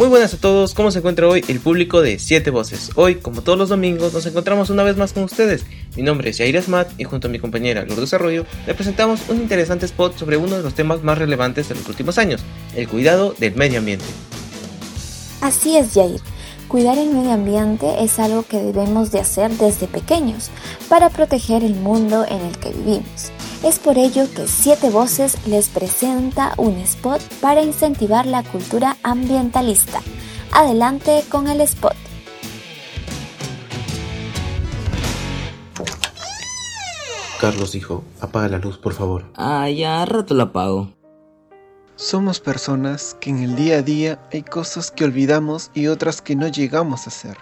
Muy 0.00 0.08
buenas 0.08 0.32
a 0.32 0.38
todos, 0.38 0.72
¿cómo 0.72 0.90
se 0.90 1.00
encuentra 1.00 1.28
hoy 1.28 1.44
el 1.46 1.60
público 1.60 2.00
de 2.00 2.18
Siete 2.18 2.48
Voces? 2.48 2.90
Hoy, 2.94 3.16
como 3.16 3.42
todos 3.42 3.58
los 3.58 3.68
domingos, 3.68 4.14
nos 4.14 4.24
encontramos 4.24 4.70
una 4.70 4.82
vez 4.82 4.96
más 4.96 5.12
con 5.12 5.24
ustedes. 5.24 5.66
Mi 5.94 6.02
nombre 6.02 6.30
es 6.30 6.38
Yair 6.38 6.56
Asmat 6.56 6.98
y 6.98 7.04
junto 7.04 7.28
a 7.28 7.30
mi 7.30 7.38
compañera 7.38 7.84
Lourdes 7.84 8.14
Arroyo 8.14 8.46
le 8.66 8.74
presentamos 8.74 9.20
un 9.28 9.42
interesante 9.42 9.84
spot 9.84 10.16
sobre 10.16 10.38
uno 10.38 10.56
de 10.56 10.62
los 10.62 10.72
temas 10.72 11.02
más 11.02 11.18
relevantes 11.18 11.68
de 11.68 11.74
los 11.74 11.86
últimos 11.86 12.16
años, 12.16 12.40
el 12.74 12.88
cuidado 12.88 13.34
del 13.38 13.54
medio 13.56 13.80
ambiente. 13.80 14.06
Así 15.42 15.76
es, 15.76 15.92
Jair. 15.92 16.22
Cuidar 16.70 16.98
el 16.98 17.10
medio 17.10 17.32
ambiente 17.32 18.04
es 18.04 18.20
algo 18.20 18.44
que 18.44 18.62
debemos 18.62 19.10
de 19.10 19.18
hacer 19.18 19.50
desde 19.50 19.88
pequeños 19.88 20.50
para 20.88 21.10
proteger 21.10 21.64
el 21.64 21.74
mundo 21.74 22.24
en 22.24 22.40
el 22.42 22.56
que 22.58 22.70
vivimos. 22.70 23.32
Es 23.64 23.80
por 23.80 23.98
ello 23.98 24.32
que 24.32 24.46
Siete 24.46 24.88
Voces 24.88 25.48
les 25.48 25.68
presenta 25.68 26.54
un 26.58 26.76
spot 26.76 27.20
para 27.40 27.60
incentivar 27.60 28.24
la 28.24 28.44
cultura 28.44 28.96
ambientalista. 29.02 30.00
Adelante 30.52 31.24
con 31.28 31.48
el 31.48 31.60
spot. 31.62 31.96
Carlos, 37.40 37.74
hijo, 37.74 38.04
apaga 38.20 38.46
la 38.46 38.58
luz, 38.58 38.78
por 38.78 38.92
favor. 38.92 39.24
Ah, 39.34 39.68
ya, 39.68 40.04
rato 40.04 40.34
la 40.34 40.44
apago. 40.44 40.99
Somos 42.00 42.40
personas 42.40 43.14
que 43.20 43.28
en 43.28 43.40
el 43.40 43.56
día 43.56 43.76
a 43.76 43.82
día 43.82 44.18
hay 44.32 44.42
cosas 44.42 44.90
que 44.90 45.04
olvidamos 45.04 45.70
y 45.74 45.88
otras 45.88 46.22
que 46.22 46.34
no 46.34 46.48
llegamos 46.48 47.04
a 47.04 47.10
hacer. 47.10 47.36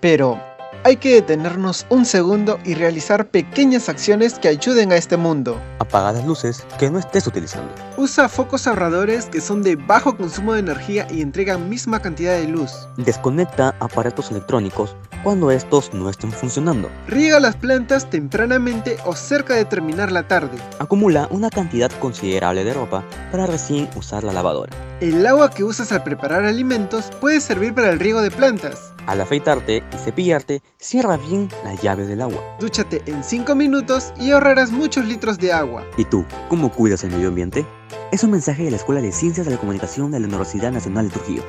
Pero, 0.00 0.40
hay 0.84 0.94
que 0.94 1.14
detenernos 1.14 1.86
un 1.90 2.04
segundo 2.04 2.60
y 2.64 2.74
realizar 2.74 3.28
pequeñas 3.28 3.88
acciones 3.88 4.38
que 4.38 4.46
ayuden 4.46 4.92
a 4.92 4.94
este 4.94 5.16
mundo. 5.16 5.60
Apaga 5.80 6.12
las 6.12 6.24
luces 6.24 6.64
que 6.78 6.88
no 6.88 7.00
estés 7.00 7.26
utilizando. 7.26 7.74
Usa 7.96 8.28
focos 8.28 8.68
ahorradores 8.68 9.24
que 9.26 9.40
son 9.40 9.64
de 9.64 9.74
bajo 9.74 10.16
consumo 10.16 10.52
de 10.52 10.60
energía 10.60 11.08
y 11.10 11.20
entregan 11.20 11.68
misma 11.68 12.00
cantidad 12.00 12.38
de 12.38 12.46
luz. 12.46 12.70
Desconecta 12.96 13.74
aparatos 13.80 14.30
electrónicos 14.30 14.94
cuando 15.22 15.50
estos 15.50 15.92
no 15.94 16.08
estén 16.08 16.32
funcionando. 16.32 16.90
Riega 17.06 17.40
las 17.40 17.56
plantas 17.56 18.08
tempranamente 18.08 18.96
o 19.04 19.14
cerca 19.14 19.54
de 19.54 19.64
terminar 19.64 20.12
la 20.12 20.26
tarde. 20.26 20.58
Acumula 20.78 21.28
una 21.30 21.50
cantidad 21.50 21.90
considerable 21.98 22.64
de 22.64 22.74
ropa 22.74 23.04
para 23.30 23.46
recién 23.46 23.88
usar 23.96 24.24
la 24.24 24.32
lavadora. 24.32 24.72
El 25.00 25.26
agua 25.26 25.50
que 25.50 25.64
usas 25.64 25.92
al 25.92 26.02
preparar 26.02 26.44
alimentos 26.44 27.10
puede 27.20 27.40
servir 27.40 27.74
para 27.74 27.90
el 27.90 27.98
riego 27.98 28.20
de 28.20 28.30
plantas. 28.30 28.92
Al 29.06 29.20
afeitarte 29.20 29.82
y 29.92 29.96
cepillarte, 29.96 30.62
cierra 30.78 31.16
bien 31.16 31.48
la 31.64 31.74
llave 31.74 32.06
del 32.06 32.20
agua. 32.20 32.42
Dúchate 32.60 33.02
en 33.06 33.24
5 33.24 33.54
minutos 33.54 34.12
y 34.20 34.30
ahorrarás 34.30 34.70
muchos 34.70 35.04
litros 35.06 35.38
de 35.38 35.52
agua. 35.52 35.84
¿Y 35.96 36.04
tú, 36.04 36.24
cómo 36.48 36.70
cuidas 36.70 37.02
el 37.04 37.10
medio 37.10 37.28
ambiente? 37.28 37.66
Es 38.12 38.24
un 38.24 38.30
mensaje 38.32 38.64
de 38.64 38.70
la 38.70 38.76
Escuela 38.76 39.00
de 39.00 39.12
Ciencias 39.12 39.46
de 39.46 39.52
la 39.52 39.58
Comunicación 39.58 40.10
de 40.10 40.20
la 40.20 40.26
Universidad 40.26 40.70
Nacional 40.70 41.08
de 41.08 41.14
Trujillo. 41.14 41.42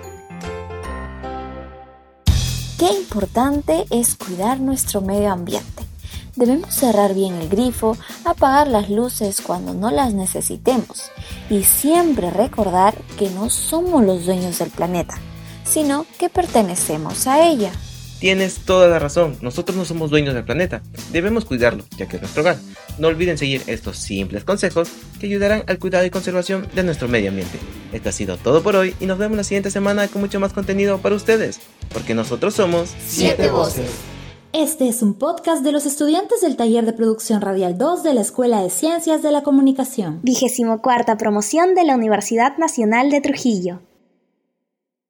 Qué 2.82 2.92
importante 2.94 3.86
es 3.92 4.16
cuidar 4.16 4.60
nuestro 4.60 5.02
medio 5.02 5.32
ambiente. 5.32 5.84
Debemos 6.36 6.74
cerrar 6.74 7.14
bien 7.14 7.36
el 7.36 7.48
grifo, 7.48 7.96
apagar 8.26 8.68
las 8.68 8.90
luces 8.90 9.40
cuando 9.40 9.76
no 9.76 9.92
las 9.92 10.16
necesitemos 10.16 11.12
y 11.48 11.62
siempre 11.64 12.32
recordar 12.32 12.96
que 13.20 13.30
no 13.30 13.52
somos 13.52 14.04
los 14.04 14.26
dueños 14.26 14.58
del 14.58 14.72
planeta, 14.72 15.14
sino 15.64 16.08
que 16.18 16.30
pertenecemos 16.30 17.28
a 17.28 17.46
ella. 17.48 17.72
Tienes 18.22 18.60
toda 18.66 18.88
la 18.88 19.00
razón, 19.00 19.36
nosotros 19.42 19.76
no 19.76 19.84
somos 19.84 20.12
dueños 20.12 20.36
del 20.36 20.44
planeta, 20.44 20.84
debemos 21.12 21.44
cuidarlo, 21.44 21.84
ya 21.98 22.08
que 22.08 22.18
es 22.18 22.22
nuestro 22.22 22.44
hogar. 22.44 22.58
No 23.00 23.08
olviden 23.08 23.40
seguir 23.40 23.64
estos 23.66 23.98
simples 23.98 24.44
consejos 24.44 24.90
que 25.20 25.26
ayudarán 25.26 25.64
al 25.66 25.80
cuidado 25.80 26.06
y 26.06 26.12
conservación 26.12 26.68
de 26.76 26.84
nuestro 26.84 27.08
medio 27.08 27.30
ambiente. 27.30 27.58
Esto 27.92 28.10
ha 28.10 28.12
sido 28.12 28.38
todo 28.38 28.62
por 28.62 28.76
hoy 28.76 28.94
y 29.00 29.08
nos 29.08 29.18
vemos 29.18 29.38
la 29.38 29.44
siguiente 29.44 29.72
semana 29.72 30.08
con 30.08 30.22
mucho 30.22 30.40
más 30.40 30.54
contenido 30.54 31.00
para 31.00 31.16
ustedes, 31.16 31.62
porque 31.92 32.14
nosotros 32.14 32.54
somos 32.54 32.94
Siete 33.08 33.50
Voces. 33.50 33.90
Este 34.54 34.88
es 34.88 35.02
un 35.02 35.16
podcast 35.16 35.64
de 35.64 35.72
los 35.72 35.88
estudiantes 35.88 36.42
del 36.42 36.58
taller 36.58 36.86
de 36.86 36.94
producción 36.94 37.42
radial 37.42 37.80
2 37.80 38.04
de 38.04 38.14
la 38.14 38.22
Escuela 38.22 38.62
de 38.62 38.70
Ciencias 38.70 39.24
de 39.24 39.32
la 39.32 39.42
Comunicación. 39.42 40.20
Vigésimo 40.22 40.84
cuarta 40.84 41.18
promoción 41.18 41.74
de 41.74 41.86
la 41.86 41.96
Universidad 41.96 42.56
Nacional 42.60 43.10
de 43.10 43.22
Trujillo. 43.22 43.80